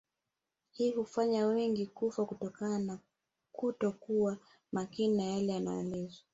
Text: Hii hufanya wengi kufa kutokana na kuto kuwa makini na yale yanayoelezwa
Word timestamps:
Hii 0.71 0.91
hufanya 0.91 1.47
wengi 1.47 1.85
kufa 1.87 2.25
kutokana 2.25 2.79
na 2.79 2.99
kuto 3.51 3.91
kuwa 3.91 4.37
makini 4.71 5.17
na 5.17 5.23
yale 5.23 5.53
yanayoelezwa 5.53 6.25